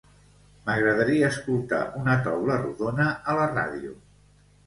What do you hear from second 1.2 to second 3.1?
escoltar una taula rodona